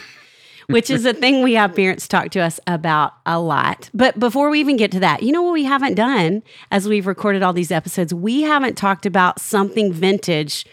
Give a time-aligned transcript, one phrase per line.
[0.66, 3.88] Which is a thing we have parents talk to us about a lot.
[3.94, 7.06] But before we even get to that, you know what we haven't done as we've
[7.06, 8.12] recorded all these episodes?
[8.12, 10.66] We haven't talked about something vintage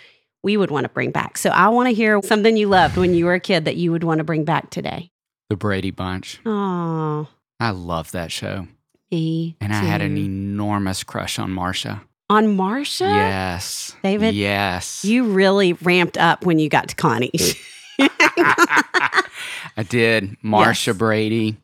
[0.43, 1.37] we would want to bring back.
[1.37, 3.93] So I want to hear something you loved when you were a kid that you
[3.93, 5.09] would want to bring back today.
[5.49, 6.41] The Brady Bunch.
[6.45, 7.29] Oh,
[7.61, 8.67] I love that show.
[9.09, 12.01] me And I had an enormous crush on Marsha.
[12.29, 13.01] On Marsha.
[13.01, 13.95] Yes.
[14.03, 15.03] David, Yes.
[15.03, 17.31] You really ramped up when you got to Connie.
[17.99, 20.37] I did.
[20.43, 20.97] Marsha Yes.
[20.97, 21.57] Brady,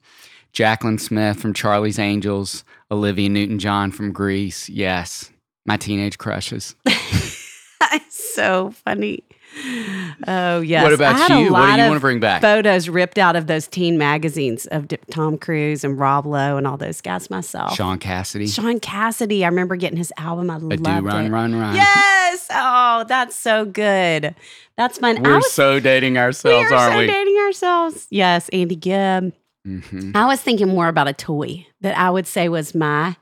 [0.54, 4.68] Jaclyn Smith from Charlie's Angels, Olivia Newton John from Grease.
[4.70, 5.32] Yes.
[5.66, 6.76] My teenage crushes.
[8.10, 9.24] so funny.
[10.28, 10.84] Oh yes.
[10.84, 11.52] What about you?
[11.52, 12.42] What do you want to bring back?
[12.42, 16.66] Photos ripped out of those teen magazines of Di- Tom Cruise and Rob Lowe and
[16.66, 17.76] all those guys myself.
[17.76, 18.48] Shaun Cassidy.
[18.48, 19.44] Shaun Cassidy.
[19.44, 20.50] I remember getting his album.
[20.50, 21.30] I I loved do run, it.
[21.30, 21.76] run, run.
[21.76, 22.48] Yes.
[22.52, 24.36] Oh, that's so good.
[24.78, 25.22] That's fun.
[25.22, 27.08] We're was, so dating we ourselves, are aren't so we?
[27.08, 28.08] dating ourselves.
[28.10, 29.34] Yes, Andy Gibb.
[29.66, 33.16] hmm I was thinking more about a toy that I would say was my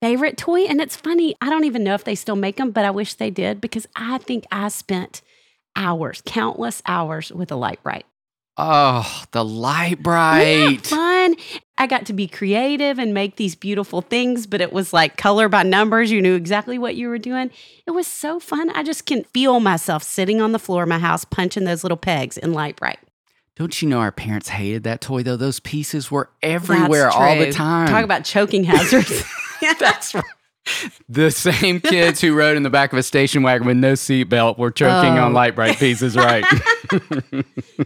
[0.00, 0.62] favorite toy.
[0.64, 3.14] And it's funny, I don't even know if they still make them, but I wish
[3.14, 5.22] they did because I think I spent
[5.76, 8.06] hours, countless hours with a Lite-Brite.
[8.56, 10.86] Oh, the Lite-Brite.
[10.86, 11.34] fun?
[11.76, 15.48] I got to be creative and make these beautiful things, but it was like color
[15.48, 16.12] by numbers.
[16.12, 17.50] You knew exactly what you were doing.
[17.86, 18.70] It was so fun.
[18.70, 21.98] I just can feel myself sitting on the floor of my house punching those little
[21.98, 23.00] pegs in Lite-Brite.
[23.56, 25.36] Don't you know our parents hated that toy though?
[25.36, 27.86] Those pieces were everywhere all the time.
[27.86, 29.22] Talk about choking hazards.
[29.78, 30.24] That's right.
[31.10, 34.56] The same kids who rode in the back of a station wagon with no seatbelt
[34.58, 35.24] were choking Oh.
[35.26, 36.44] on Lite-Brite pieces, right?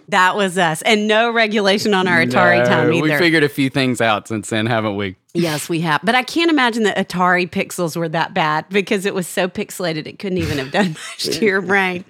[0.09, 0.83] That was us.
[0.83, 3.03] And no regulation on our Atari No, time either.
[3.03, 5.17] We figured a few things out since then, haven't we?
[5.35, 6.01] yes, we have.
[6.03, 10.07] But I can't imagine that Atari pixels were that bad because it was so pixelated
[10.07, 12.05] it couldn't even have done much to your brain.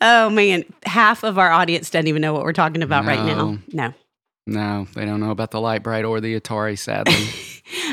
[0.00, 3.58] Oh man, half of our audience doesn't even know what we're talking about right now.
[3.72, 3.94] No.
[4.46, 7.14] No, they don't know about the Lite-Brite or the Atari, sadly.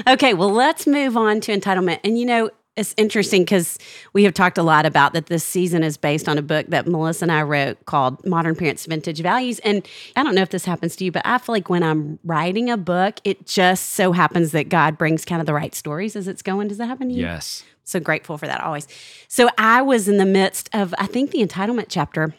[0.07, 2.00] Okay, well, let's move on to entitlement.
[2.04, 3.80] And you know, it's interesting because
[4.12, 6.88] we have talked a lot about that this season is based on a book that
[6.88, 9.60] Melissa and I wrote called Modern Parents Vintage Values.
[9.60, 12.19] And I don't know if this happens to you, but I feel like when I'm
[12.24, 16.16] writing a book, it just so happens that God brings kind of the right stories
[16.16, 16.68] as it's going.
[16.68, 17.22] Does that happen to you?
[17.22, 17.63] Yes.
[17.86, 18.88] So grateful for that always.
[19.30, 22.36] So I was in the midst of, I think, the entitlement chapter,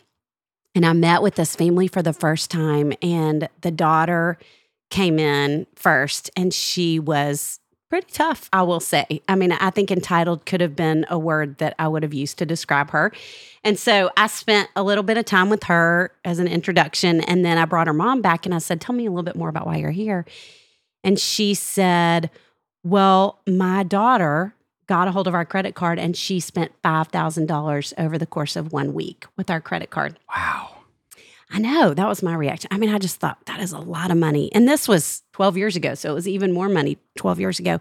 [0.74, 4.38] and I met with this family for the first time, and the daughter
[4.90, 9.22] came in first, and she was pretty tough, I will say.
[9.28, 12.38] I mean, I think entitled could have been a word that I would have used
[12.38, 13.12] to describe her.
[13.62, 17.20] And so I spent a little bit of time with her as an introduction.
[17.22, 19.36] And then I brought her mom back and I said, Tell me a little bit
[19.36, 20.24] more about why you're here.
[21.04, 22.30] And she said,
[22.82, 24.54] Well, my daughter
[24.86, 28.72] got a hold of our credit card and she spent $5,000 over the course of
[28.72, 30.18] one week with our credit card.
[30.28, 30.75] Wow.
[31.50, 32.68] I know that was my reaction.
[32.72, 34.50] I mean, I just thought that is a lot of money.
[34.52, 35.94] And this was 12 years ago.
[35.94, 37.78] So it was even more money 12 years ago.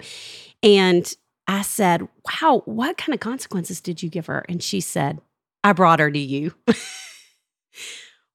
[0.62, 1.12] And
[1.47, 2.07] I said,
[2.41, 4.45] Wow, what kind of consequences did you give her?
[4.47, 5.19] And she said,
[5.63, 6.53] I brought her to you.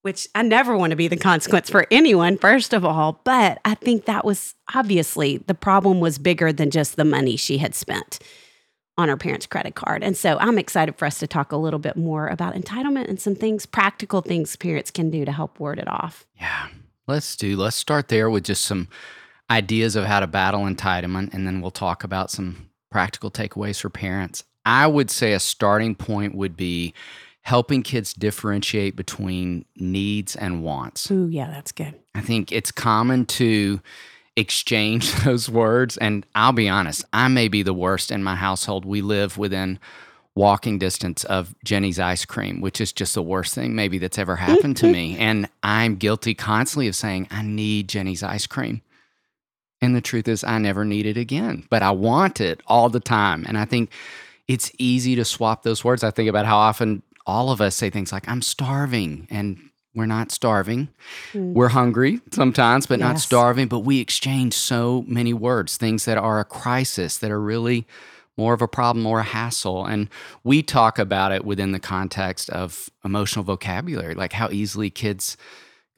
[0.03, 3.21] Which I never want to be the consequence for anyone, first of all.
[3.23, 7.59] But I think that was obviously the problem was bigger than just the money she
[7.59, 8.19] had spent
[9.01, 10.05] on her parents' credit card.
[10.05, 13.21] And so I'm excited for us to talk a little bit more about entitlement and
[13.21, 16.27] some things, practical things parents can do to help ward it off.
[16.39, 16.69] Yeah.
[17.09, 17.57] Let's do.
[17.57, 18.87] Let's start there with just some
[19.51, 23.91] ideas of how to battle entitlement, and then we'll talk about some practical takeaways for
[23.91, 24.45] parents.
[24.65, 26.95] I would say a starting point would be
[27.43, 31.11] helping kids differentiate between needs and wants.
[31.11, 31.95] Ooh, yeah, that's good.
[32.15, 33.81] I think it's common to
[34.41, 35.97] exchange those words.
[35.97, 38.85] And I'll be honest, I may be the worst in my household.
[38.85, 39.79] We live within
[40.35, 44.37] walking distance of Jeni's ice cream, which is just the worst thing maybe that's ever
[44.37, 45.17] happened to me.
[45.21, 48.81] And I'm guilty constantly of saying, I need Jeni's ice cream.
[49.83, 53.01] And the truth is, I never need it again, but I want it all the
[53.01, 53.45] time.
[53.47, 53.91] And I think
[54.47, 56.05] it's easy to swap those words.
[56.05, 59.27] I think about how often all of us say things like, I'm starving.
[59.31, 60.89] And we're not starving.
[61.33, 61.53] Mm.
[61.53, 63.09] We're hungry sometimes, but yes.
[63.09, 63.69] not starving.
[63.69, 67.87] But we exchange so many words, things that are a crisis, that are really
[68.37, 69.85] more of a problem or a hassle.
[69.85, 70.09] And
[70.45, 75.37] we talk about it within the context of emotional vocabulary, like how easily kids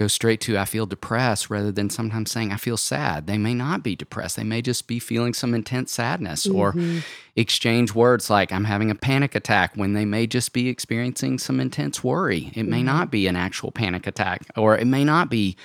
[0.02, 3.26] go straight to I feel depressed rather than sometimes saying I feel sad.
[3.26, 4.36] They may not be depressed.
[4.36, 6.58] They may just be feeling some intense sadness mm-hmm.
[6.58, 7.02] or
[7.36, 11.60] exchange words like I'm having a panic attack when they may just be experiencing some
[11.60, 12.50] intense worry.
[12.54, 12.70] It mm-hmm.
[12.70, 15.56] may not be an actual panic attack or it may not be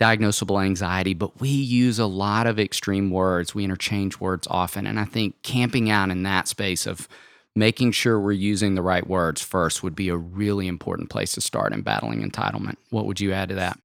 [0.00, 3.54] diagnosable anxiety, but we use a lot of extreme words.
[3.54, 4.86] We interchange words often.
[4.86, 7.06] And I think camping out in that space of
[7.56, 11.40] making sure we're using the right words first would be a really important place to
[11.40, 12.76] start in battling entitlement.
[12.90, 13.78] What would you add to that?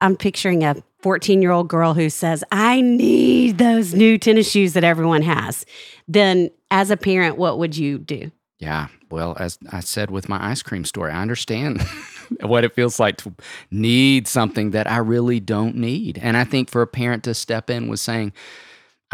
[0.00, 4.74] I'm picturing a 14 year old girl who says, I need those new tennis shoes
[4.74, 5.64] that everyone has.
[6.06, 8.30] Then, as a parent, what would you do?
[8.58, 8.88] Yeah.
[9.10, 11.82] Well, as I said with my ice cream story, I understand
[12.40, 13.32] what it feels like to
[13.70, 16.18] need something that I really don't need.
[16.18, 18.32] And I think for a parent to step in with saying,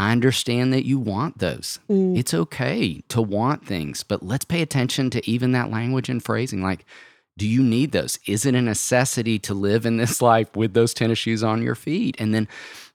[0.01, 1.79] I understand that you want those.
[1.91, 2.17] Mm.
[2.17, 6.63] It's okay to want things, but let's pay attention to even that language and phrasing.
[6.63, 6.87] Like,
[7.37, 8.19] do you need those?
[8.27, 11.75] Is it a necessity to live in this life with those tennis shoes on your
[11.75, 12.17] feet?
[12.19, 12.49] And then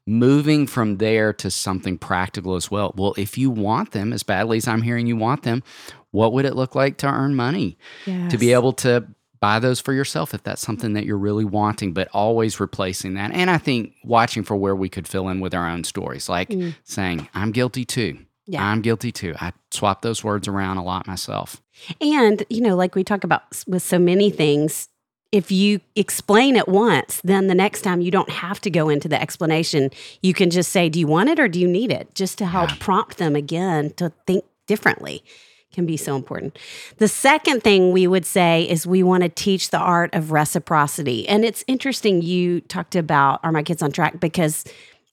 [0.07, 2.91] moving from there to something practical as well.
[2.97, 5.61] Well, if you want them as badly as I'm hearing you want them,
[6.09, 7.77] what would it look like to earn money?
[8.07, 8.31] Yes.
[8.31, 9.05] To be able to
[9.45, 13.31] buy those for yourself if that's something that you're really wanting, but always replacing that.
[13.31, 16.49] And I think watching for where we could fill in with our own stories, like
[16.49, 16.73] mm.
[16.83, 18.17] saying, I'm guilty too.
[18.47, 18.65] Yeah.
[18.65, 19.35] I'm guilty too.
[19.39, 21.61] I swap those words around a lot myself.
[22.01, 24.89] And, you know, like we talk about with so many things,
[25.31, 29.07] if you explain it once, then the next time you don't have to go into
[29.07, 29.91] the explanation.
[30.23, 32.15] You can just say, Do you want it or do you need it?
[32.15, 32.77] Just to help yeah.
[32.79, 35.23] prompt them again to think differently
[35.75, 36.57] can be so important.
[36.97, 41.27] The second thing we would say is we want to teach the art of reciprocity.
[41.27, 44.63] And it's interesting you talked about Are My Kids on Track because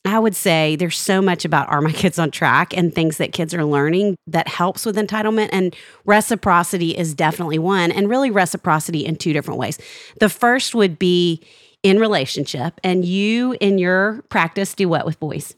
[0.04, 3.33] I would say there's so much about Are My Kids on Track and things that
[3.33, 5.50] kids are learning that helps with entitlement.
[5.52, 9.78] And reciprocity is definitely one, and really reciprocity in two different ways.
[10.19, 11.42] The first would be
[11.83, 15.54] in relationship, and you in your practice do what with boys?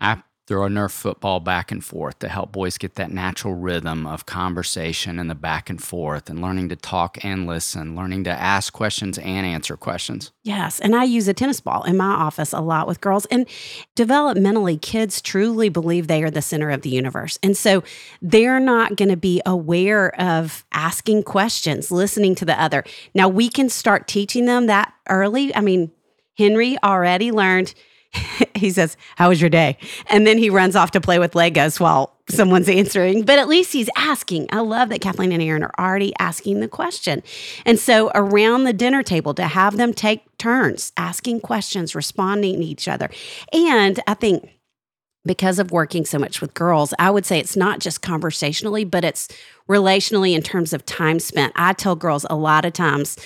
[0.00, 4.06] I throw a Nerf football back and forth to help boys get that natural rhythm
[4.06, 8.30] of conversation and the back and forth and learning to talk and listen, learning to
[8.30, 10.32] ask questions and answer questions.
[10.44, 10.80] Yes.
[10.80, 13.26] And I use a tennis ball in my office a lot with girls.
[13.26, 13.46] And
[13.94, 17.38] developmentally, kids truly believe they are the center of the universe.
[17.42, 17.84] And so
[18.22, 22.84] they're not going to be aware of asking questions, listening to the other.
[23.14, 25.54] Now, we can start teaching them that early.
[25.54, 25.92] I mean,
[26.38, 27.74] Henry already learned
[28.54, 29.78] he says, How was your day?
[30.08, 33.22] And then he runs off to play with Legos while someone's answering.
[33.22, 34.48] But at least he's asking.
[34.50, 37.22] I love that Kathleen and Aaron are already asking the question.
[37.64, 42.66] And so around the dinner table, to have them take turns asking questions, responding to
[42.66, 43.10] each other.
[43.52, 44.48] And I think
[45.24, 49.04] because of working so much with girls, I would say it's not just conversationally, but
[49.04, 49.28] it's
[49.68, 51.52] relationally in terms of time spent.
[51.56, 53.18] I tell girls a lot of times,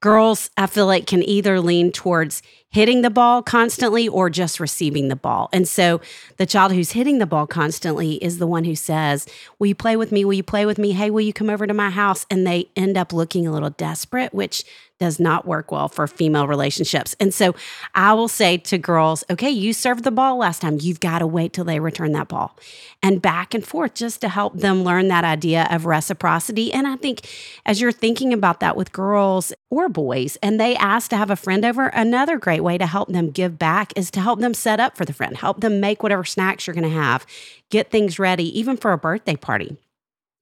[0.00, 2.42] girls, I feel like, can either lean towards
[2.74, 5.48] hitting the ball constantly or just receiving the ball.
[5.52, 6.00] And so
[6.38, 9.28] the child who's hitting the ball constantly is the one who says,
[9.60, 10.24] Will you play with me?
[10.24, 10.90] Will you play with me?
[10.90, 12.26] Hey, will you come over to my house?
[12.28, 14.64] And they end up looking a little desperate, which
[15.00, 17.16] does not work well for female relationships.
[17.18, 17.54] And so
[17.94, 20.78] I will say to girls, okay, you served the ball last time.
[20.80, 22.56] You've got to wait till they return that ball
[23.02, 26.72] and back and forth just to help them learn that idea of reciprocity.
[26.72, 27.28] And I think
[27.66, 31.36] as you're thinking about that with girls or boys and they ask to have a
[31.36, 34.78] friend over, another great way to help them give back is to help them set
[34.78, 37.26] up for the friend, help them make whatever snacks you're going to have,
[37.70, 39.76] get things ready, even for a birthday party.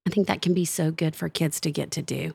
[0.07, 2.35] I think that can be so good for kids to get to do.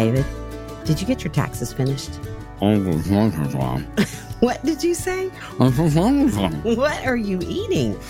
[0.00, 0.24] David,
[0.86, 2.14] did you get your taxes finished?
[4.40, 5.28] what did you say?
[6.62, 8.00] what are you eating?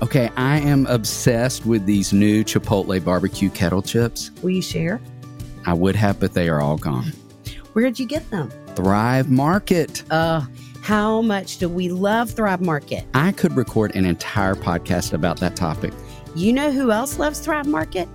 [0.00, 4.30] Okay, I am obsessed with these new Chipotle barbecue kettle chips.
[4.40, 5.02] Will you share?
[5.66, 7.12] I would have, but they are all gone.
[7.74, 8.50] Where'd you get them?
[8.74, 10.02] Thrive Market.
[10.10, 10.46] Uh,
[10.80, 13.04] how much do we love Thrive Market?
[13.12, 15.92] I could record an entire podcast about that topic.
[16.34, 18.08] You know who else loves Thrive Market?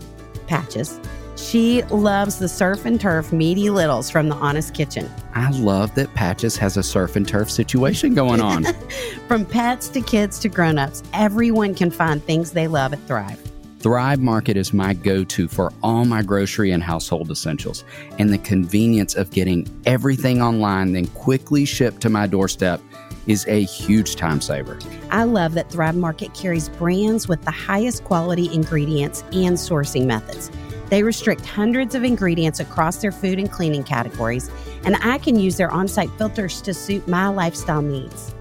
[0.47, 0.99] Patches.
[1.39, 5.09] She loves the surf and turf meaty littles from the Honest Kitchen.
[5.33, 8.65] I love that Patches has a surf and turf situation going on.
[9.27, 13.41] from pets to kids to grown-ups, everyone can find things they love at Thrive.
[13.79, 17.85] Thrive Market is my go to for all my grocery and household essentials,
[18.19, 22.81] and the convenience of getting everything online, then quickly shipped to my doorstep
[23.27, 24.77] is a huge time saver.
[25.09, 30.51] I love that Thrive Market carries brands with the highest quality ingredients and sourcing methods.
[30.89, 34.49] They restrict hundreds of ingredients across their food and cleaning categories,
[34.83, 38.33] and I can use their on site filters to suit my lifestyle needs.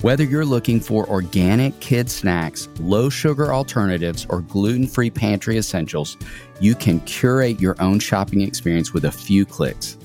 [0.00, 6.16] Whether you're looking for organic kid snacks, low sugar alternatives, or gluten free pantry essentials,
[6.60, 9.96] you can curate your own shopping experience with a few clicks.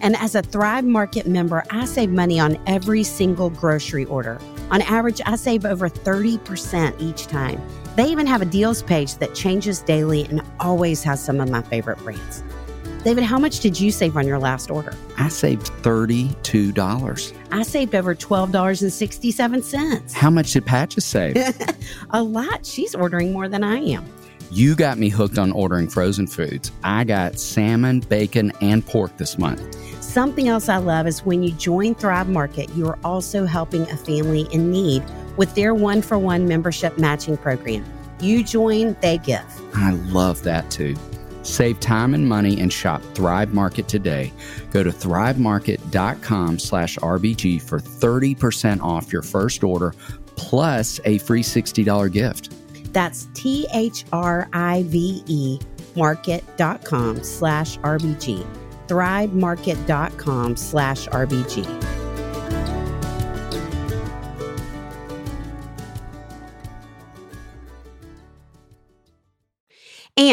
[0.00, 4.40] And as a Thrive Market member, I save money on every single grocery order.
[4.70, 7.60] On average, I save over 30% each time.
[7.96, 11.60] They even have a deals page that changes daily and always has some of my
[11.62, 12.42] favorite brands.
[13.04, 14.94] David, how much did you save on your last order?
[15.18, 17.32] I saved $32.
[17.50, 20.12] I saved over $12.67.
[20.12, 21.36] How much did Patches save?
[22.10, 22.64] a lot.
[22.64, 24.06] She's ordering more than I am.
[24.52, 26.70] you got me hooked on ordering frozen foods.
[26.84, 29.60] I got salmon, bacon, and pork this month.
[30.02, 33.96] Something else I love is when you join Thrive Market, you are also helping a
[33.96, 35.02] family in need
[35.36, 37.84] with their one for one membership matching program.
[38.20, 39.44] You join, they give.
[39.74, 40.96] I love that too.
[41.42, 44.32] Save time and money and shop Thrive Market today.
[44.70, 49.94] Go to thrivemarket.com slash RBG for 30% off your first order
[50.36, 52.52] plus a free $60 gift.
[52.92, 55.58] That's T H R I V E
[55.96, 58.46] market.com slash RBG.
[58.86, 62.01] Thrivemarket.com slash RBG.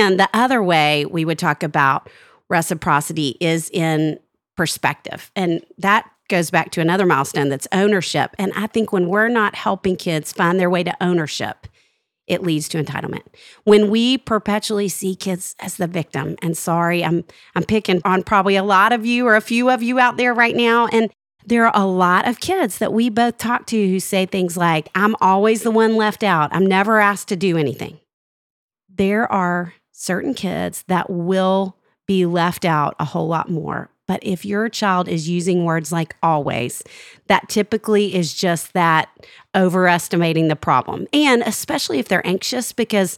[0.10, 2.10] And the other way we would talk about
[2.50, 4.20] reciprocity is in
[4.58, 5.30] perspective.
[5.36, 8.36] And that goes back to another milestone that's ownership.
[8.40, 11.68] And I think when we're not helping kids find their way to ownership,
[12.26, 13.22] it leads to entitlement.
[13.66, 17.24] When we perpetually see kids as the victim, and sorry, I'm
[17.56, 20.34] I'm picking on probably a lot of you or a few of you out there
[20.34, 21.12] right now, and
[21.46, 24.90] there are a lot of kids that we both talk to who say things like,
[24.96, 26.50] I'm always the one left out.
[26.52, 28.00] I'm never asked to do anything.
[28.90, 31.76] There are certain kids that will
[32.08, 33.90] be left out a whole lot more.
[34.08, 36.82] But if your child is using words like always,
[37.28, 39.10] that typically is just that
[39.56, 41.06] overestimating the problem.
[41.12, 43.18] And especially if they're anxious, because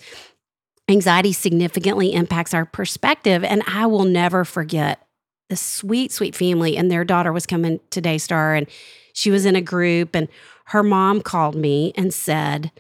[0.90, 3.44] anxiety significantly impacts our perspective.
[3.44, 5.08] And I will never forget
[5.50, 8.68] the sweet, sweet family, and their daughter was coming to Daystar, and
[9.14, 10.28] she was in a group, and
[10.66, 12.72] her mom called me and said,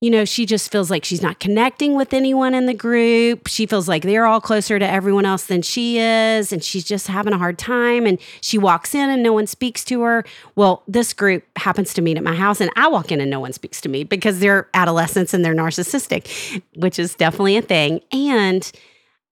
[0.00, 3.46] you know, she just feels like she's not connecting with anyone in the group.
[3.46, 7.06] She feels like they're all closer to everyone else than she is, and she's just
[7.06, 8.06] having a hard time.
[8.06, 10.24] And she walks in and no one speaks to her.
[10.56, 13.40] Well, this group happens to meet at my house, and I walk in and no
[13.40, 18.00] one speaks to me because they're adolescents and they're narcissistic, which is definitely a thing.
[18.10, 18.70] And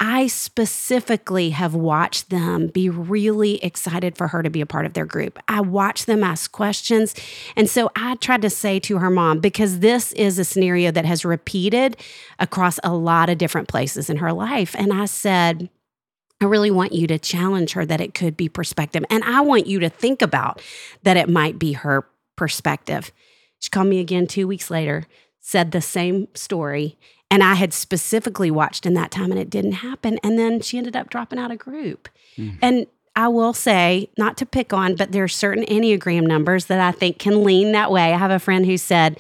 [0.01, 4.93] I specifically have watched them be really excited for her to be a part of
[4.93, 5.39] their group.
[5.49, 7.15] I watched them ask questions.
[7.57, 11.05] And so I tried to say to her mom, because this is a scenario that
[11.05, 11.97] has repeated
[12.39, 14.77] across a lot of different places in her life.
[14.79, 15.69] And I said,
[16.41, 19.05] I really want you to challenge her that it could be perspective.
[19.11, 20.63] And I want you to think about
[21.03, 22.07] that it might be her
[22.37, 23.11] perspective.
[23.59, 25.09] She called me again two weeks later,
[25.41, 26.99] said the same story.
[27.31, 30.19] And I had specifically watched in that time and it didn't happen.
[30.23, 32.09] And then she ended up dropping out of group.
[32.37, 32.59] Mm.
[32.63, 36.81] And I will say, not to pick on, but there are certain Enneagram numbers that
[36.81, 38.15] I think can lean that way.
[38.15, 39.19] I have a friend who said,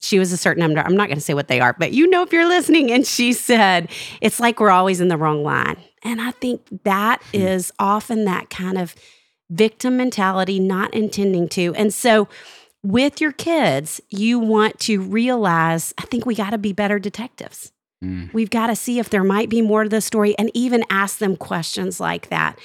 [0.00, 0.80] she was a certain number.
[0.80, 2.92] I'm not going to say what they are, but you know if you're listening.
[2.92, 3.88] And she said,
[4.20, 5.78] it's like we're always in the wrong line.
[6.02, 7.40] And I think that hmm.
[7.40, 8.94] is often that kind of
[9.48, 11.74] victim mentality, not intending to.
[11.74, 12.28] And so
[12.84, 17.72] with your kids, you want to realize, I think we got to be better detectives.
[18.04, 18.32] Mm.
[18.34, 21.18] We've got to see if there might be more to the story and even ask
[21.18, 22.58] them questions like that.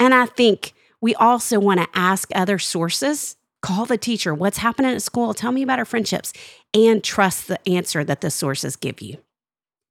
[0.00, 3.36] And I think we also want to ask other sources.
[3.60, 4.34] Call the teacher.
[4.34, 5.34] What's happening at school?
[5.34, 6.32] Tell me about our friendships
[6.72, 9.18] and trust the answer that the sources give you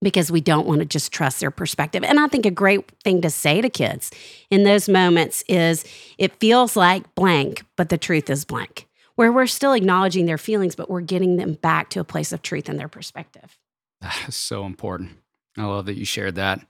[0.02, 2.04] because we don't want to just trust their perspective.
[2.04, 4.12] And I think a great thing to say to kids
[4.50, 5.86] in those moments is
[6.18, 8.85] it feels like blank, but the truth is blank
[9.16, 12.42] where we're still acknowledging their feelings, but we're getting them back to a place of
[12.42, 13.58] truth in their perspective.
[14.02, 15.12] That is so important.
[15.58, 16.66] I love that you shared that.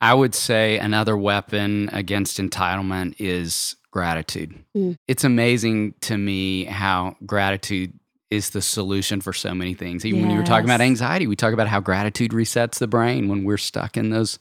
[0.00, 4.62] I would say another weapon against entitlement is gratitude.
[4.76, 4.96] Mm.
[5.08, 7.98] It's amazing to me how gratitude
[8.30, 10.04] is the solution for so many things.
[10.04, 10.26] Even yes.
[10.26, 13.44] when you were talking about anxiety, we talk about how gratitude resets the brain when
[13.44, 14.38] we're stuck in those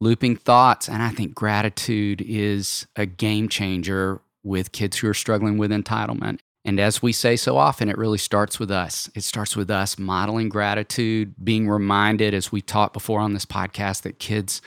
[0.00, 0.88] looping thoughts.
[0.88, 6.38] And I think gratitude is a game changer with kids who are struggling with entitlement.
[6.66, 9.08] And as we say so often, it really starts with us.
[9.14, 14.02] It starts with us modeling gratitude, being reminded, as we taught before on this podcast,
[14.02, 14.60] that kids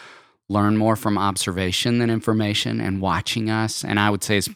[0.48, 3.84] learn more from observation than information and watching us.
[3.84, 4.50] And I would say, as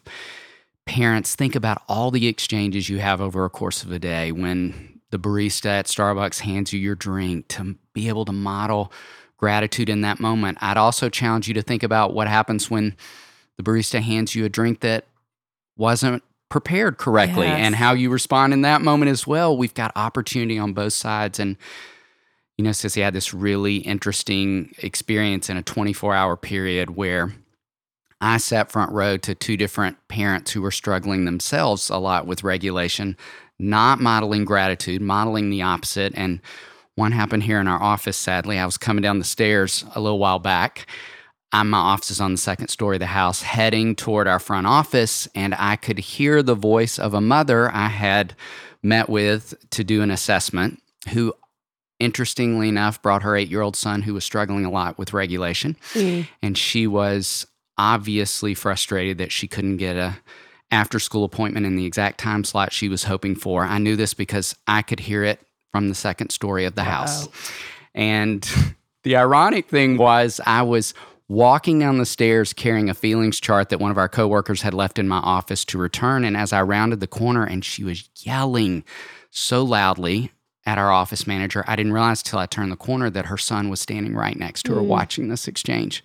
[0.85, 5.01] parents, think about all the exchanges you have over a course of a day when
[5.11, 8.89] the barista at Starbucks hands you your drink to be able to model
[9.37, 10.57] gratitude in that moment.
[10.61, 12.95] I'd also challenge you to think about what happens when
[13.57, 15.07] the barista hands you a drink that
[15.75, 17.59] wasn't prepared correctly yes.
[17.59, 19.57] and how you respond in that moment as well.
[19.57, 21.39] We've got opportunity on both sides.
[21.39, 21.57] And,
[22.57, 27.33] you know, Sissy had this really interesting experience in a 24 hour period where
[28.21, 32.43] I sat front row to two different parents who were struggling themselves a lot with
[32.43, 33.17] regulation,
[33.59, 36.13] not modeling gratitude, modeling the opposite.
[36.15, 36.39] And
[36.95, 38.59] one happened here in our office, sadly.
[38.59, 40.87] I was coming down the stairs a little while back.
[41.53, 44.65] I'm, my office is on the second story of the house, heading toward our front
[44.65, 48.35] office, and I could hear the voice of a mother I had
[48.81, 51.33] met with to do an assessment who
[51.99, 55.77] interestingly enough brought her eight year old son who was struggling a lot with regulation.
[55.93, 56.27] Mm.
[56.41, 60.17] and she was obviously frustrated that she couldn't get a
[60.71, 63.63] after school appointment in the exact time slot she was hoping for.
[63.63, 65.39] I knew this because i could hear it
[65.71, 67.27] from the second story of the house.
[67.93, 68.47] And
[69.03, 70.93] the ironic thing was i was
[71.27, 74.99] walking down the stairs carrying a feelings chart that one of our coworkers had left
[74.99, 78.83] in my office to return and as i rounded the corner and she was yelling
[79.31, 80.31] so loudly
[80.65, 83.69] at our office manager i didn't realize till i turned the corner that her son
[83.69, 84.87] was standing right next to her mm.
[84.87, 86.03] watching this exchange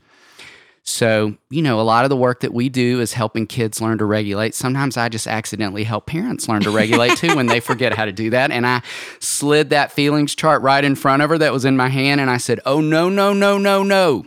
[0.88, 3.98] so, you know, a lot of the work that we do is helping kids learn
[3.98, 4.54] to regulate.
[4.54, 8.12] Sometimes I just accidentally help parents learn to regulate too when they forget how to
[8.12, 8.50] do that.
[8.50, 8.83] And I
[9.20, 12.22] slid that feelings chart right in front of her that was in my hand.
[12.22, 14.24] And I said, Oh, no, no, no, no, no.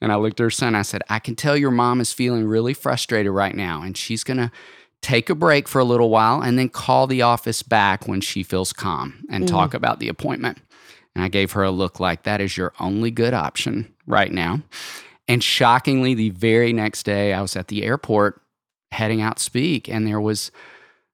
[0.00, 0.74] And I looked at her son.
[0.74, 3.82] I said, I can tell your mom is feeling really frustrated right now.
[3.82, 4.50] And she's going to
[5.02, 8.42] take a break for a little while and then call the office back when she
[8.42, 9.48] feels calm and mm.
[9.48, 10.58] talk about the appointment.
[11.14, 14.62] And I gave her a look like that is your only good option right now.
[15.26, 18.40] And shockingly, the very next day, I was at the airport
[18.92, 20.50] heading out to speak, and there was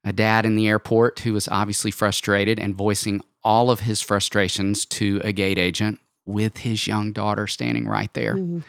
[0.04, 4.86] a dad in the airport who was obviously frustrated and voicing all of his frustrations
[4.86, 8.60] to a gate agent with his young daughter standing right there, mm-hmm.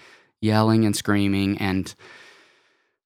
[0.41, 1.93] yelling and screaming and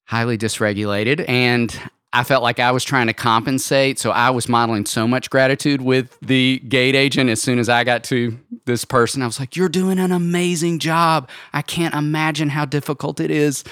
[0.06, 1.28] highly dysregulated.
[1.30, 1.78] And
[2.12, 4.00] I felt like I was trying to compensate.
[4.00, 7.84] So I was modeling so much gratitude with the gate agent as soon as I
[7.84, 9.22] got to this person.
[9.22, 11.30] I was like, You're doing an amazing job.
[11.54, 13.64] I can't imagine how difficult it is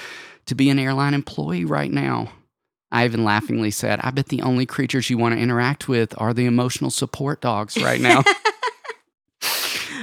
[0.46, 2.30] to be an airline employee right now.
[2.90, 6.32] I even laughingly said, I bet the only creatures you want to interact with are
[6.32, 8.22] the emotional support dogs right now.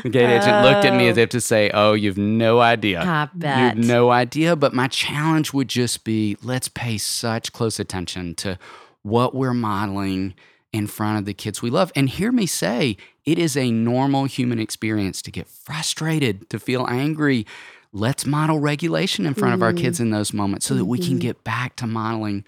[0.05, 3.01] the gate agent looked at me as if to say, Oh, you've no idea.
[3.01, 3.75] I bet.
[3.75, 4.55] You've no idea.
[4.55, 8.59] But my challenge would just be let's pay such close attention to
[9.01, 10.35] what we're modeling
[10.71, 11.91] in front of the kids we love.
[11.95, 16.85] And hear me say, it is a normal human experience to get frustrated, to feel
[16.87, 17.47] angry.
[17.91, 20.07] Let's model regulation in front of our kids mm-hmm.
[20.07, 21.19] in those moments so that we can mm-hmm.
[21.19, 22.45] get back to modeling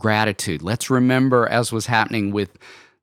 [0.00, 0.60] gratitude.
[0.60, 2.58] Let's remember, as was happening with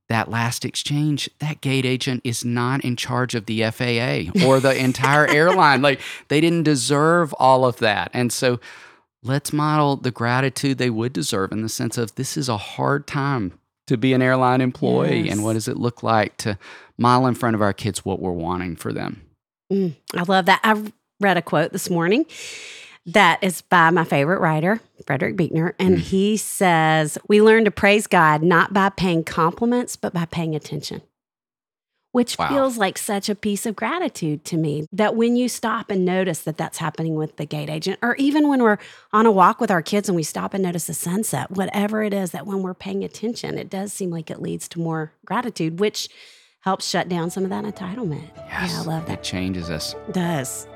[0.10, 4.76] that last exchange, that gate agent is not in charge of the FAA or the
[4.84, 5.82] entire airline.
[5.82, 8.12] Like they didn't deserve all of that.
[8.14, 8.60] And so
[9.24, 13.08] let's model the gratitude they would deserve in the sense of this is a hard
[13.08, 15.22] time to be an airline employee.
[15.22, 15.34] Yes.
[15.34, 16.58] And what does it look like to
[16.98, 19.22] model in front of our kids what we're wanting for them?
[19.72, 20.60] Mm, I love that.
[20.64, 22.26] I read a quote this morning
[23.06, 26.00] that is by my favorite writer, Frederick Buechner, and mm.
[26.00, 31.02] he says, We learn to praise God not by paying compliments, but by paying attention.
[32.14, 32.50] Which Wow.
[32.50, 36.42] feels like such a piece of gratitude to me that when you stop and notice
[36.42, 38.78] that that's happening with the gate agent, or even when we're
[39.12, 42.14] on a walk with our kids and we stop and notice the sunset, whatever it
[42.14, 45.80] is, that when we're paying attention, it does seem like it leads to more gratitude,
[45.80, 46.08] which
[46.60, 48.30] helps shut down some of that entitlement.
[48.38, 49.20] Yeah, I love that.
[49.20, 49.96] It changes us.
[50.08, 50.68] It does.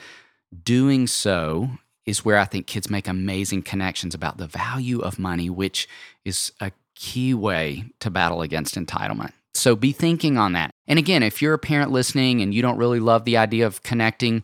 [0.64, 1.68] doing so
[2.06, 5.86] is where I think kids make amazing connections about the value of money, which
[6.24, 9.32] is a key way to battle against entitlement.
[9.52, 10.70] So be thinking on that.
[10.86, 13.82] And again, if you're a parent listening and you don't really love the idea of
[13.82, 14.42] connecting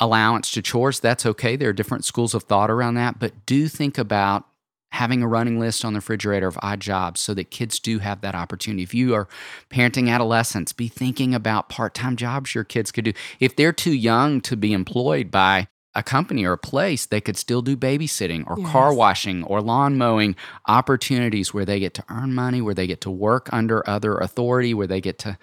[0.00, 1.56] allowance to chores, that's okay.
[1.56, 4.44] There are different schools of thought around that, but do think about
[4.92, 8.20] having a running list on the refrigerator of odd jobs so that kids do have
[8.20, 8.82] that opportunity.
[8.82, 9.28] If you are
[9.70, 13.12] parenting adolescents, be thinking about part time jobs your kids could do.
[13.40, 17.36] If they're too young to be employed by a company or a place, they could
[17.36, 18.70] still do babysitting or yes.
[18.70, 23.00] car washing or lawn mowing opportunities where they get to earn money, where they get
[23.00, 25.38] to work under other authority, where they get to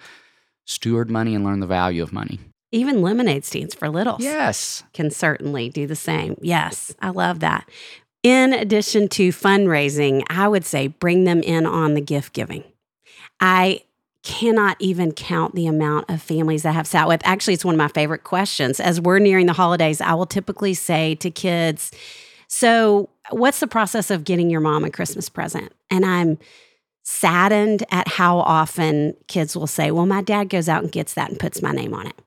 [0.64, 2.38] steward money and learn the value of money.
[2.74, 4.20] Even lemonade stands for littles.
[4.20, 4.82] Yes.
[4.92, 6.36] Can certainly do the same.
[6.40, 7.68] Yes, I love that.
[8.24, 12.64] In addition to fundraising, I would say bring them in on the gift giving.
[13.38, 13.82] I
[14.24, 17.20] cannot even count the amount of families I have sat with.
[17.24, 18.80] Actually, it's one of my favorite questions.
[18.80, 21.92] As we're nearing the holidays, I will typically say to kids,
[22.48, 25.72] So, what's the process of getting your mom a Christmas present?
[25.92, 26.38] And I'm
[27.04, 31.30] saddened at how often kids will say, Well, my dad goes out and gets that
[31.30, 32.20] and puts my name on it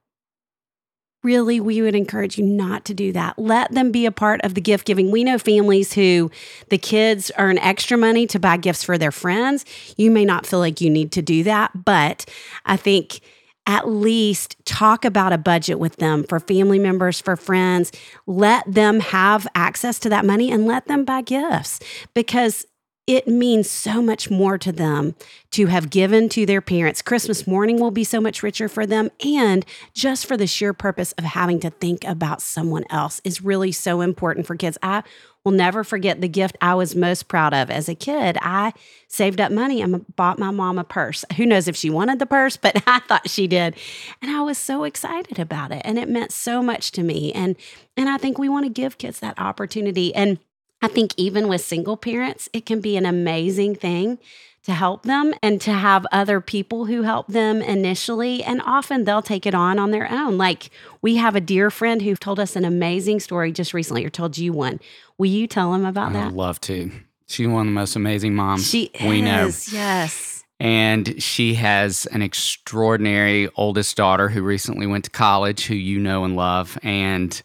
[1.28, 3.38] really, we would encourage you not to do that.
[3.38, 5.12] Let them be a part of the gift giving.
[5.12, 6.32] We know families who
[6.70, 9.66] the kids earn extra money to buy gifts for their friends.
[9.98, 12.24] You may not feel like you need to do that, but
[12.66, 13.20] I think
[13.66, 17.92] at least talk about a budget with them for family members, for friends.
[18.26, 21.82] Let them have access to that money and let them buy gifts
[22.14, 22.66] because
[23.08, 25.16] it means so much more to them
[25.52, 27.02] to have given to their parents.
[27.02, 29.10] Christmas morning will be so much richer for them.
[29.26, 33.72] And just for the sheer purpose of having to think about someone else is really
[33.72, 34.78] so important for kids.
[34.84, 35.04] I
[35.46, 38.38] will never forget the gift I was most proud of as a kid.
[38.42, 38.74] I
[39.08, 41.24] saved up money and bought my mom a purse.
[41.38, 43.76] Who knows if she wanted the purse, but I thought she did.
[44.22, 45.82] And I was so excited about it.
[45.86, 47.32] And it meant so much to me.
[47.32, 47.56] And
[47.96, 50.14] and I think we want to give kids that opportunity.
[50.14, 50.38] And
[50.82, 54.20] I think even with single parents, it can be an amazing thing
[54.64, 58.44] to help them and to have other people who help them initially.
[58.44, 60.38] And often they'll take it on on their own.
[60.38, 60.70] Like
[61.02, 64.38] we have a dear friend who told us an amazing story just recently, or told
[64.38, 64.82] you one.
[65.18, 66.28] Will you tell him about that?
[66.28, 66.92] I'd love to.
[67.28, 69.78] She's one of the most amazing moms she we is, know.
[69.78, 70.44] Yes.
[70.60, 76.24] And she has an extraordinary oldest daughter who recently went to college, who you know
[76.24, 76.78] and love.
[76.84, 77.42] And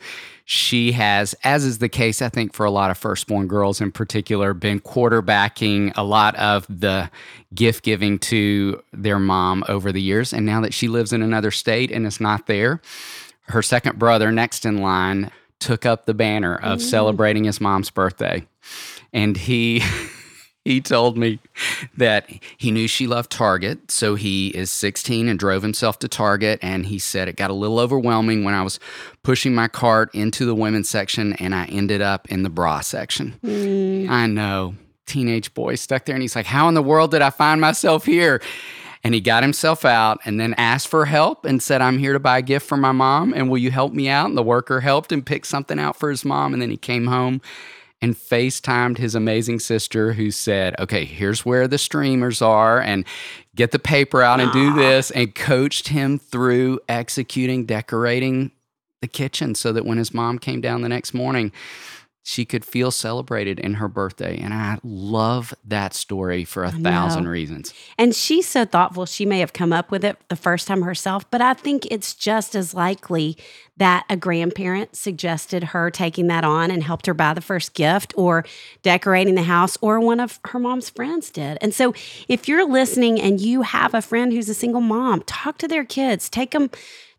[0.52, 3.90] she has, as is the case, I think, for a lot of firstborn girls in
[3.90, 7.10] particular, been quarterbacking a lot of the
[7.54, 10.30] gift giving to their mom over the years.
[10.34, 12.82] And now that she lives in another state and is not there,
[13.44, 16.82] her second brother, next in line, took up the banner of mm.
[16.82, 18.46] celebrating his mom's birthday.
[19.10, 19.82] And he.
[20.64, 21.40] he told me
[21.96, 23.90] that he knew she loved Target.
[23.90, 26.60] So he is 16 and drove himself to Target.
[26.62, 28.78] And he said it got a little overwhelming when I was
[29.24, 33.34] pushing my cart into the women's section and I ended up in the bra section.
[33.44, 34.08] Mm.
[34.08, 34.74] I know.
[35.04, 38.04] Teenage boy stuck there and he's like, How in the world did I find myself
[38.04, 38.40] here?
[39.04, 42.20] And he got himself out and then asked for help and said, I'm here to
[42.20, 43.34] buy a gift for my mom.
[43.34, 44.28] And will you help me out?
[44.28, 46.52] And the worker helped him pick something out for his mom.
[46.52, 47.40] And then he came home
[48.02, 53.06] and FaceTimed his amazing sister who said, okay, here's where the streamers are and
[53.54, 58.50] get the paper out and do this and coached him through executing, decorating
[59.00, 61.52] the kitchen so that when his mom came down the next morning,
[62.24, 64.38] she could feel celebrated in her birthday.
[64.38, 67.74] And I love that story for a thousand reasons.
[67.98, 69.06] And she's so thoughtful.
[69.06, 72.14] She may have come up with it the first time herself, but I think it's
[72.14, 73.36] just as likely
[73.76, 78.14] that a grandparent suggested her taking that on and helped her buy the first gift
[78.16, 78.44] or
[78.82, 81.58] decorating the house, or one of her mom's friends did.
[81.60, 81.92] And so
[82.28, 85.84] if you're listening and you have a friend who's a single mom, talk to their
[85.84, 86.70] kids, take them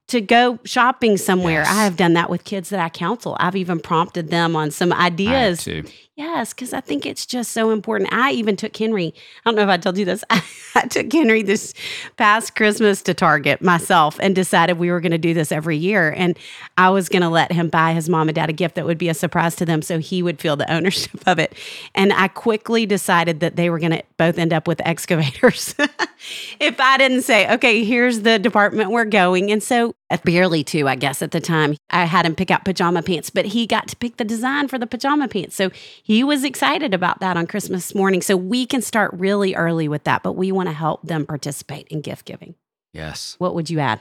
[0.09, 1.61] to go shopping somewhere.
[1.61, 1.69] Yes.
[1.69, 3.37] I have done that with kids that I counsel.
[3.39, 5.67] I've even prompted them on some ideas.
[6.15, 8.13] Yes, because I think it's just so important.
[8.13, 9.15] I even took Henry.
[9.43, 10.23] I don't know if I told you this.
[10.29, 10.43] I,
[10.75, 11.73] I took Henry this
[12.17, 16.13] past Christmas to Target myself and decided we were going to do this every year.
[16.15, 16.37] And
[16.77, 18.99] I was going to let him buy his mom and dad a gift that would
[18.99, 21.55] be a surprise to them so he would feel the ownership of it.
[21.95, 25.73] And I quickly decided that they were going to both end up with excavators
[26.59, 29.51] if I didn't say, okay, here's the department we're going.
[29.51, 33.01] And so, barely two, I guess, at the time, I had him pick out pajama
[33.01, 35.55] pants, but he got to pick the design for the pajama pants.
[35.55, 35.71] So
[36.03, 38.21] he was excited about that on Christmas morning.
[38.21, 41.87] So we can start really early with that, but we want to help them participate
[41.87, 42.55] in gift giving.
[42.93, 43.35] Yes.
[43.39, 43.99] What would you add?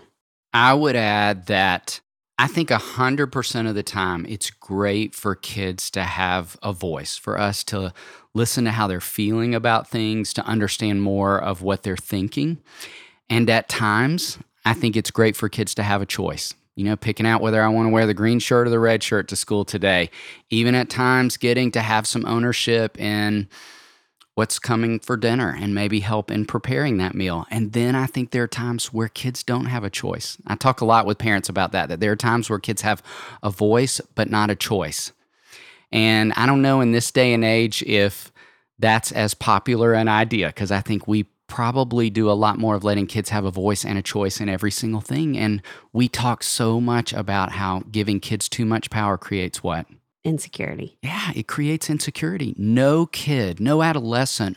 [0.52, 2.00] I would add that
[2.38, 7.38] I think 100% of the time it's great for kids to have a voice, for
[7.38, 7.92] us to
[8.34, 12.58] listen to how they're feeling about things, to understand more of what they're thinking.
[13.30, 16.54] And at times, I think it's great for kids to have a choice.
[16.74, 19.02] You know, picking out whether I want to wear the green shirt or the red
[19.02, 20.10] shirt to school today.
[20.48, 23.48] Even at times, getting to have some ownership in
[24.34, 27.44] what's coming for dinner and maybe help in preparing that meal.
[27.50, 30.38] And then I think there are times where kids don't have a choice.
[30.46, 33.02] I talk a lot with parents about that, that there are times where kids have
[33.42, 35.12] a voice but not a choice.
[35.90, 38.32] And I don't know in this day and age if
[38.78, 42.82] that's as popular an idea because I think we probably do a lot more of
[42.82, 45.36] letting kids have a voice and a choice in every single thing.
[45.36, 45.60] And
[45.92, 49.84] we talk so much about how giving kids too much power creates what?
[50.24, 50.96] Insecurity.
[51.02, 52.54] Yeah, it creates insecurity.
[52.56, 54.56] No kid, no adolescent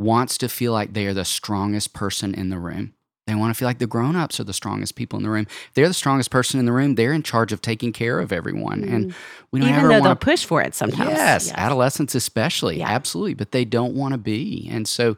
[0.00, 2.94] wants to feel like they are the strongest person in the room.
[3.28, 5.46] They want to feel like the grown-ups are the strongest people in the room.
[5.74, 6.96] They're the strongest person in the room.
[6.96, 8.92] They're in charge of taking care of everyone, mm.
[8.92, 9.14] and
[9.52, 11.10] we don't even though they'll push for it sometimes.
[11.10, 11.54] Yes, yes.
[11.56, 12.90] adolescents especially, yeah.
[12.90, 14.68] absolutely, but they don't want to be.
[14.72, 15.16] And so,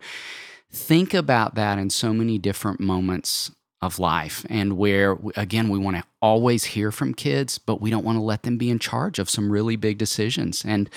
[0.74, 5.96] think about that in so many different moments of life and where again we want
[5.96, 9.18] to always hear from kids but we don't want to let them be in charge
[9.18, 10.64] of some really big decisions.
[10.64, 10.88] And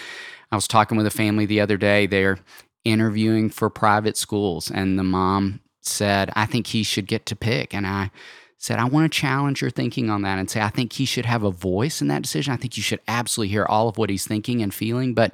[0.52, 2.40] i was talking with a family the other day they're
[2.86, 7.74] interviewing for private schools and the mom said i think he should get to pick.
[7.74, 8.10] And i
[8.58, 11.26] said i want to challenge your thinking on that and say i think he should
[11.26, 12.54] have a voice in that decision.
[12.54, 15.34] I think you should absolutely hear all of what he's thinking and feeling but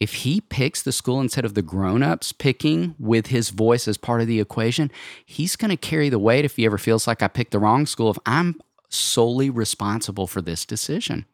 [0.00, 4.20] if he picks the school instead of the grown-ups picking with his voice as part
[4.20, 4.90] of the equation,
[5.24, 7.86] he's going to carry the weight if he ever feels like I picked the wrong
[7.86, 11.26] school if I'm solely responsible for this decision.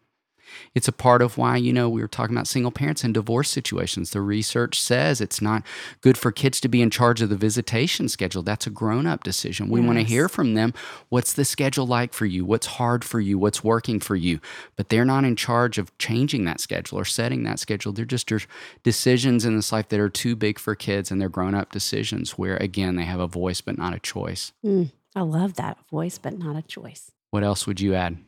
[0.74, 3.50] It's a part of why, you know, we were talking about single parents and divorce
[3.50, 4.10] situations.
[4.10, 5.62] The research says it's not
[6.00, 8.42] good for kids to be in charge of the visitation schedule.
[8.42, 9.68] That's a grown up decision.
[9.68, 9.86] We yes.
[9.86, 10.74] want to hear from them
[11.08, 12.44] what's the schedule like for you?
[12.44, 13.38] What's hard for you?
[13.38, 14.40] What's working for you?
[14.76, 17.92] But they're not in charge of changing that schedule or setting that schedule.
[17.92, 18.30] They're just
[18.82, 22.32] decisions in this life that are too big for kids and they're grown up decisions
[22.38, 24.52] where, again, they have a voice but not a choice.
[24.64, 27.10] Mm, I love that voice but not a choice.
[27.30, 28.18] What else would you add?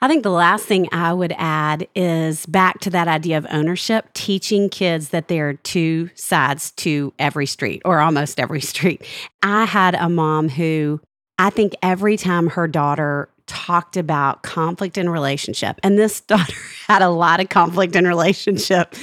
[0.00, 4.12] I think the last thing I would add is back to that idea of ownership,
[4.14, 9.04] teaching kids that there are two sides to every street or almost every street.
[9.42, 11.00] I had a mom who
[11.38, 16.56] I think every time her daughter talked about conflict in relationship, and this daughter
[16.88, 18.94] had a lot of conflict in relationship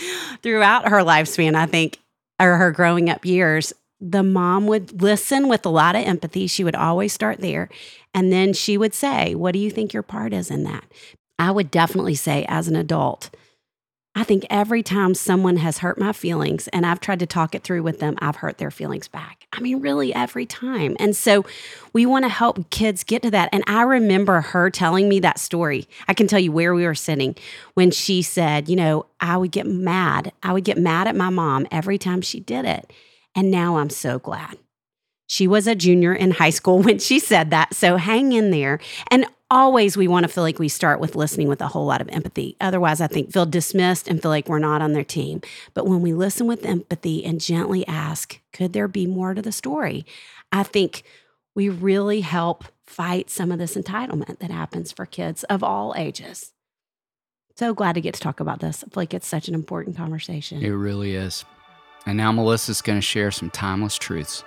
[0.42, 2.00] throughout her lifespan, I think,
[2.40, 6.48] or her growing up years the mom would listen with a lot of empathy.
[6.48, 7.70] She would always start there.
[8.14, 10.86] And then she would say, What do you think your part is in that?
[11.38, 13.30] I would definitely say, as an adult,
[14.16, 17.64] I think every time someone has hurt my feelings and I've tried to talk it
[17.64, 19.48] through with them, I've hurt their feelings back.
[19.54, 20.98] I mean, really, every time.
[21.00, 21.46] And so
[21.94, 23.50] we want to help kids get to that.
[23.54, 25.88] And I remember her telling me that story.
[26.08, 27.36] I can tell you where we were sitting
[27.76, 30.34] when she said, You know, I would get mad.
[30.44, 32.92] I would get mad at my mom every time she did it.
[33.36, 34.58] And now I'm so glad.
[35.28, 37.74] She was a junior in high school when she said that.
[37.74, 38.80] So hang in there.
[39.10, 42.02] And always we want to feel like we start with listening with a whole lot
[42.02, 42.56] of empathy.
[42.62, 45.42] Otherwise, I think feel dismissed and feel like we're not on their team.
[45.74, 49.52] But when we listen with empathy and gently ask, could there be more to the
[49.52, 50.06] story?
[50.52, 51.04] I think
[51.56, 56.54] we really help fight some of this entitlement that happens for kids of all ages.
[57.56, 58.84] So glad to get to talk about this.
[58.84, 60.64] I feel like it's such an important conversation.
[60.64, 61.44] It really is.
[62.06, 64.44] And now Melissa's going to share some timeless truths.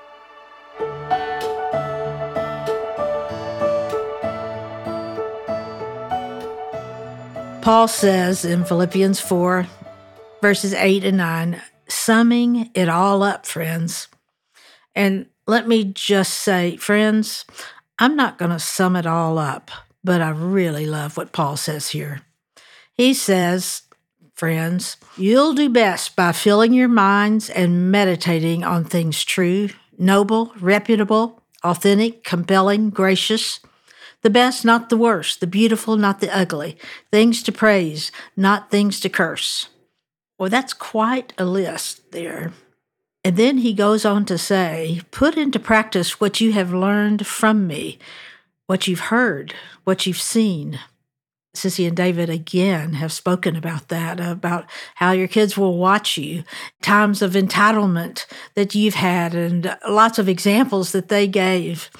[7.62, 9.68] Paul says in Philippians 4,
[10.40, 14.08] verses 8 and 9, summing it all up, friends.
[14.96, 17.44] And let me just say, friends,
[18.00, 19.70] I'm not going to sum it all up,
[20.02, 22.22] but I really love what Paul says here.
[22.94, 23.81] He says,
[24.42, 24.96] friends.
[25.16, 32.24] You'll do best by filling your minds and meditating on things true, noble, reputable, authentic,
[32.24, 33.60] compelling, gracious.
[34.22, 36.76] The best, not the worst, the beautiful, not the ugly,
[37.12, 39.68] things to praise, not things to curse.
[40.40, 42.52] Well, that's quite a list there.
[43.22, 47.68] And then he goes on to say, Put into practice what you have learned from
[47.68, 48.00] me,
[48.66, 50.80] what you've heard, what you've seen.
[51.54, 56.44] Sissy and David again have spoken about that, about how your kids will watch you,
[56.80, 61.90] times of entitlement that you've had, and lots of examples that they gave.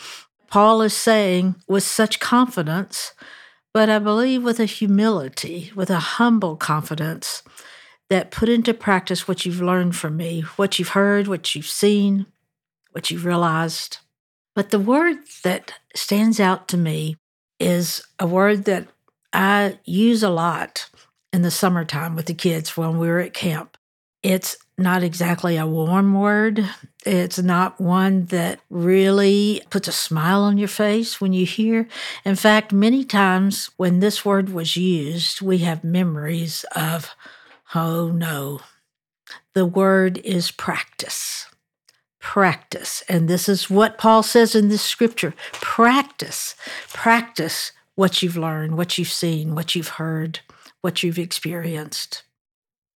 [0.48, 3.12] Paul is saying with such confidence,
[3.74, 7.42] but I believe with a humility, with a humble confidence,
[8.08, 12.26] that put into practice what you've learned from me, what you've heard, what you've seen,
[12.90, 13.98] what you've realized.
[14.54, 17.16] But the word that stands out to me
[17.58, 18.88] is a word that
[19.32, 20.88] I use a lot
[21.32, 23.76] in the summertime with the kids when we were at camp.
[24.22, 26.64] It's not exactly a warm word.
[27.04, 31.88] It's not one that really puts a smile on your face when you hear.
[32.24, 37.14] In fact, many times when this word was used, we have memories of,
[37.74, 38.60] oh no.
[39.54, 41.46] The word is practice.
[42.20, 43.02] Practice.
[43.08, 46.54] And this is what Paul says in this scripture practice.
[46.88, 50.40] Practice what you've learned, what you've seen, what you've heard,
[50.80, 52.22] what you've experienced.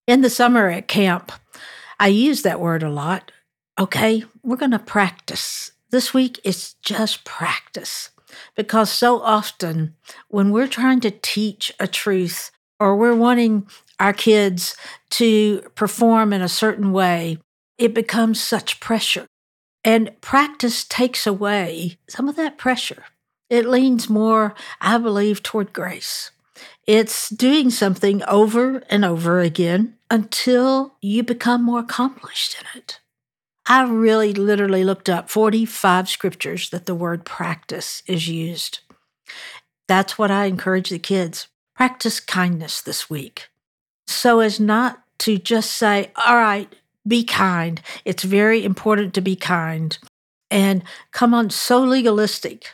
[0.06, 1.32] In the summer at camp,
[1.98, 3.32] I use that word a lot.
[3.78, 5.72] Okay, we're going to practice.
[5.90, 8.10] This week it's just practice
[8.54, 9.94] because so often
[10.28, 13.66] when we're trying to teach a truth or we're wanting
[13.98, 14.76] our kids
[15.10, 17.38] to perform in a certain way,
[17.78, 19.26] it becomes such pressure.
[19.84, 23.04] And practice takes away some of that pressure.
[23.48, 26.30] It leans more, I believe, toward grace.
[26.86, 33.00] It's doing something over and over again until you become more accomplished in it.
[33.66, 38.80] I really literally looked up 45 scriptures that the word practice is used.
[39.88, 41.48] That's what I encourage the kids.
[41.74, 43.48] Practice kindness this week
[44.06, 46.72] so as not to just say, all right,
[47.06, 47.80] be kind.
[48.04, 49.96] It's very important to be kind.
[50.50, 50.82] And
[51.12, 52.72] come on, so legalistic.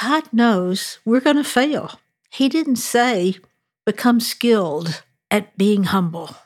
[0.00, 2.00] God knows we're going to fail.
[2.30, 3.36] He didn't say,
[3.84, 6.36] become skilled at being humble.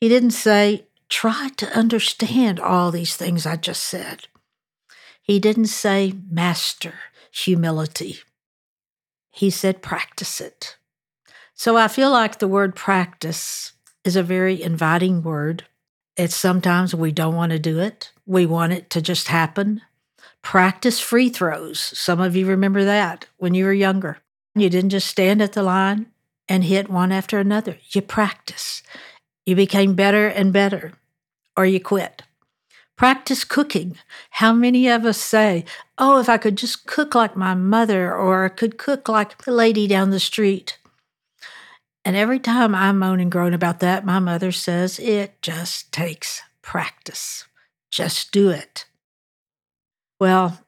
[0.00, 4.28] He didn't say, try to understand all these things I just said.
[5.22, 6.94] He didn't say, master
[7.32, 8.18] humility.
[9.30, 10.76] He said, practice it.
[11.54, 13.72] So I feel like the word practice
[14.04, 15.64] is a very inviting word.
[16.16, 19.82] It's sometimes we don't want to do it, we want it to just happen.
[20.42, 21.80] Practice free throws.
[21.80, 24.18] Some of you remember that when you were younger.
[24.54, 26.06] You didn't just stand at the line
[26.48, 27.78] and hit one after another.
[27.90, 28.82] You practice.
[29.44, 30.94] You became better and better,
[31.56, 32.22] or you quit.
[32.96, 33.96] Practice cooking.
[34.30, 35.64] How many of us say,
[35.98, 39.52] Oh, if I could just cook like my mother, or I could cook like the
[39.52, 40.78] lady down the street?
[42.04, 46.42] And every time I moan and groan about that, my mother says, It just takes
[46.60, 47.44] practice.
[47.90, 48.86] Just do it.
[50.20, 50.58] Well,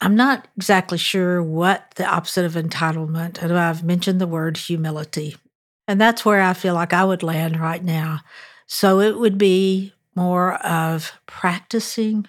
[0.00, 5.36] I'm not exactly sure what the opposite of entitlement, and I've mentioned the word humility.
[5.86, 8.20] And that's where I feel like I would land right now.
[8.66, 12.26] So it would be more of practicing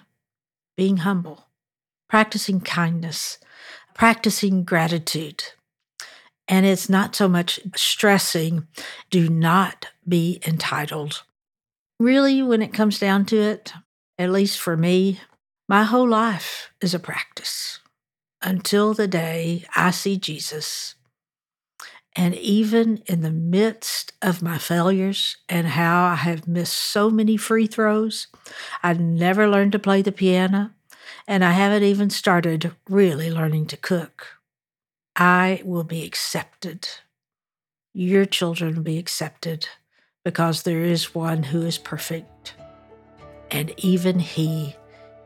[0.76, 1.46] being humble,
[2.08, 3.38] practicing kindness,
[3.94, 5.44] practicing gratitude.
[6.48, 8.66] And it's not so much stressing,
[9.10, 11.22] do not be entitled.
[11.98, 13.72] Really, when it comes down to it,
[14.18, 15.20] at least for me,
[15.68, 17.80] my whole life is a practice
[18.40, 20.94] until the day I see Jesus.
[22.14, 27.36] And even in the midst of my failures and how I have missed so many
[27.36, 28.28] free throws,
[28.82, 30.70] I never learned to play the piano,
[31.26, 34.38] and I haven't even started really learning to cook.
[35.14, 36.88] I will be accepted.
[37.92, 39.68] Your children will be accepted
[40.24, 42.54] because there is one who is perfect,
[43.50, 44.76] and even he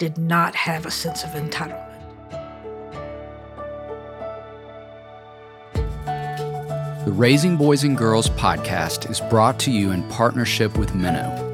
[0.00, 1.86] did not have a sense of entitlement.
[7.04, 11.48] The Raising Boys and Girls podcast is brought to you in partnership with Minno.